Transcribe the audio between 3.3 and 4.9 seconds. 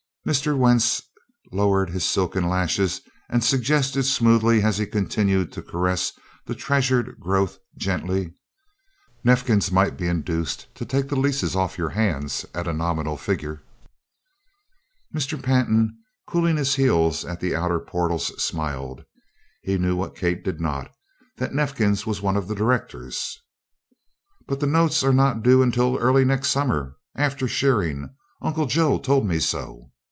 suggested smoothly as he